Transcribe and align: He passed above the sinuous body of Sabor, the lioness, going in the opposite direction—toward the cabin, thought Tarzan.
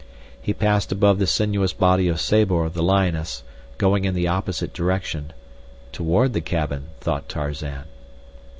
He 0.41 0.51
passed 0.51 0.91
above 0.91 1.19
the 1.19 1.27
sinuous 1.27 1.73
body 1.73 2.07
of 2.07 2.19
Sabor, 2.19 2.69
the 2.69 2.81
lioness, 2.81 3.43
going 3.77 4.03
in 4.03 4.15
the 4.15 4.27
opposite 4.27 4.73
direction—toward 4.73 6.33
the 6.33 6.41
cabin, 6.41 6.85
thought 6.99 7.29
Tarzan. 7.29 7.83